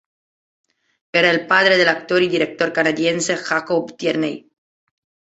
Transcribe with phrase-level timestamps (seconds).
[1.19, 4.49] Era el padre del actor y director canadiense Jacob Tierney.